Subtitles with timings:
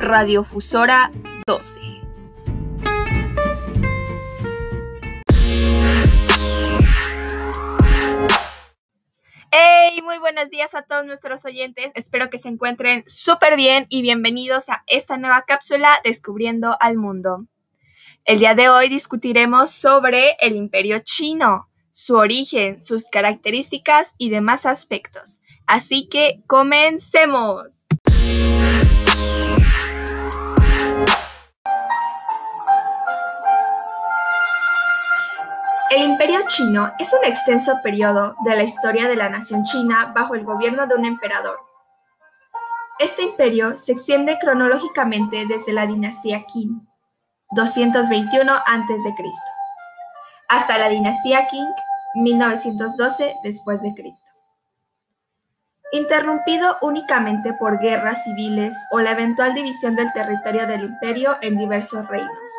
[0.00, 1.12] Radiofusora
[1.46, 1.78] 12.
[9.50, 10.00] ¡Hey!
[10.02, 11.90] Muy buenos días a todos nuestros oyentes.
[11.94, 17.44] Espero que se encuentren súper bien y bienvenidos a esta nueva cápsula Descubriendo al Mundo.
[18.24, 24.64] El día de hoy discutiremos sobre el imperio chino, su origen, sus características y demás
[24.64, 25.40] aspectos.
[25.66, 27.86] Así que comencemos.
[35.90, 40.36] El imperio chino es un extenso periodo de la historia de la nación china bajo
[40.36, 41.58] el gobierno de un emperador.
[43.00, 46.86] Este imperio se extiende cronológicamente desde la dinastía Qin,
[47.50, 49.14] 221 a.C.,
[50.48, 51.66] hasta la dinastía Qing,
[52.14, 54.30] 1912 después de Cristo.
[55.90, 62.06] Interrumpido únicamente por guerras civiles o la eventual división del territorio del imperio en diversos
[62.06, 62.50] reinos.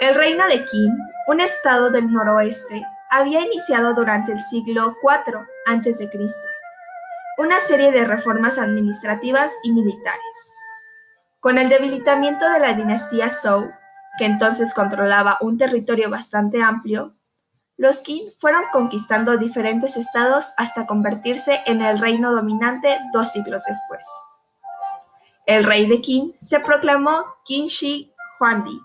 [0.00, 6.10] El reino de Qin, un estado del noroeste, había iniciado durante el siglo IV a.C.
[7.38, 10.52] una serie de reformas administrativas y militares.
[11.38, 13.70] Con el debilitamiento de la dinastía Zhou,
[14.18, 17.14] que entonces controlaba un territorio bastante amplio,
[17.76, 24.04] los Qin fueron conquistando diferentes estados hasta convertirse en el reino dominante dos siglos después.
[25.46, 28.80] El rey de Qin se proclamó Qin Shi Huangdi,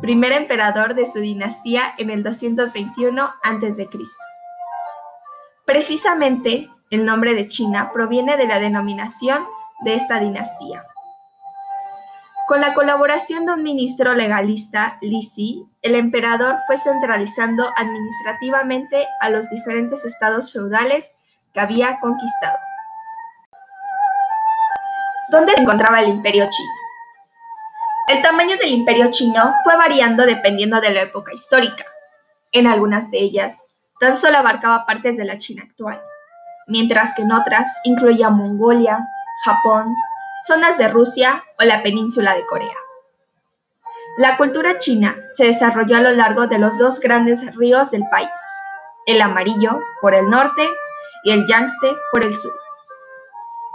[0.00, 3.88] primer emperador de su dinastía en el 221 a.C.
[5.64, 9.44] Precisamente, el nombre de China proviene de la denominación
[9.84, 10.82] de esta dinastía.
[12.46, 19.30] Con la colaboración de un ministro legalista, Li Si, el emperador fue centralizando administrativamente a
[19.30, 21.12] los diferentes estados feudales
[21.52, 22.56] que había conquistado.
[25.32, 26.85] ¿Dónde se encontraba el imperio chino?
[28.08, 31.84] El tamaño del imperio chino fue variando dependiendo de la época histórica.
[32.52, 33.66] En algunas de ellas,
[33.98, 36.00] tan solo abarcaba partes de la China actual,
[36.68, 39.00] mientras que en otras incluía Mongolia,
[39.44, 39.92] Japón,
[40.46, 42.76] zonas de Rusia o la península de Corea.
[44.18, 48.30] La cultura china se desarrolló a lo largo de los dos grandes ríos del país,
[49.06, 50.62] el amarillo por el norte
[51.24, 52.65] y el Yangtze por el sur.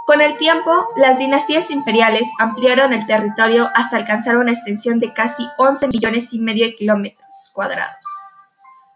[0.04, 5.46] Con el tiempo, las dinastías imperiales ampliaron el territorio hasta alcanzar una extensión de casi
[5.58, 8.04] 11 millones y medio de kilómetros cuadrados,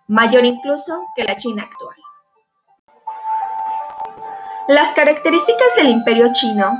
[0.08, 1.96] mayor incluso que la China actual.
[4.66, 6.72] Las características del imperio chino,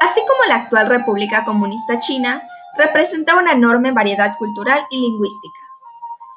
[0.00, 2.40] así como la actual República Comunista China,
[2.76, 5.58] representa una enorme variedad cultural y lingüística,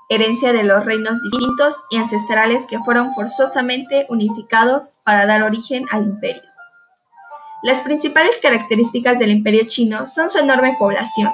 [0.09, 6.05] herencia de los reinos distintos y ancestrales que fueron forzosamente unificados para dar origen al
[6.05, 6.54] imperio.
[7.63, 11.31] Las principales características del imperio chino son su enorme población,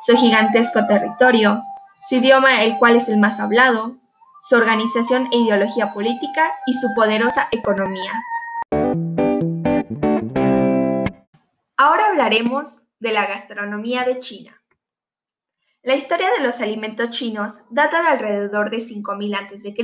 [0.00, 1.62] su gigantesco territorio,
[2.00, 3.92] su idioma el cual es el más hablado,
[4.40, 8.12] su organización e ideología política y su poderosa economía.
[11.76, 14.60] Ahora hablaremos de la gastronomía de China.
[15.82, 19.74] La historia de los alimentos chinos data de alrededor de 5000 a.C.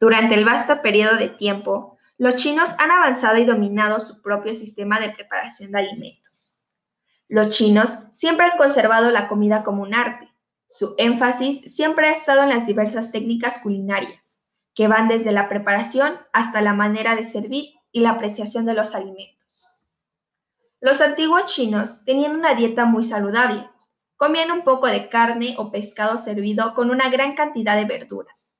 [0.00, 4.98] Durante el vasto periodo de tiempo, los chinos han avanzado y dominado su propio sistema
[5.00, 6.62] de preparación de alimentos.
[7.28, 10.30] Los chinos siempre han conservado la comida como un arte.
[10.68, 14.40] Su énfasis siempre ha estado en las diversas técnicas culinarias,
[14.74, 18.94] que van desde la preparación hasta la manera de servir y la apreciación de los
[18.94, 19.36] alimentos.
[20.80, 23.68] Los antiguos chinos tenían una dieta muy saludable.
[24.16, 28.54] Comían un poco de carne o pescado servido con una gran cantidad de verduras.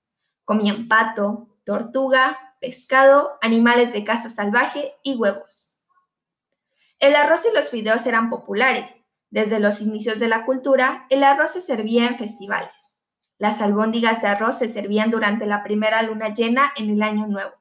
[0.45, 5.79] Comían pato, tortuga, pescado, animales de caza salvaje y huevos.
[6.99, 8.93] El arroz y los fideos eran populares.
[9.31, 12.97] Desde los inicios de la cultura, el arroz se servía en festivales.
[13.39, 17.53] Las albóndigas de arroz se servían durante la primera luna llena en el año nuevo,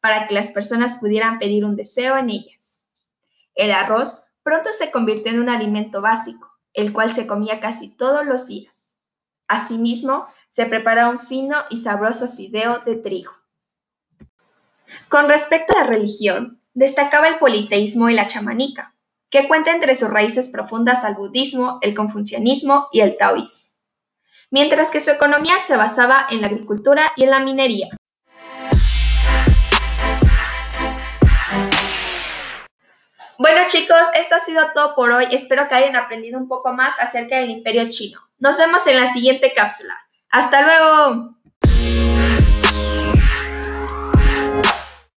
[0.00, 2.84] para que las personas pudieran pedir un deseo en ellas.
[3.54, 8.26] El arroz pronto se convirtió en un alimento básico, el cual se comía casi todos
[8.26, 8.98] los días.
[9.46, 13.38] Asimismo, se preparaba un fino y sabroso fideo de trigo.
[15.08, 18.94] Con respecto a la religión, destacaba el politeísmo y la chamanica,
[19.30, 23.70] que cuenta entre sus raíces profundas al budismo, el confucianismo y el taoísmo,
[24.50, 27.88] mientras que su economía se basaba en la agricultura y en la minería.
[33.40, 35.26] Bueno chicos, esto ha sido todo por hoy.
[35.30, 38.18] Espero que hayan aprendido un poco más acerca del imperio chino.
[38.40, 39.96] Nos vemos en la siguiente cápsula.
[40.28, 41.34] ¡Hasta luego!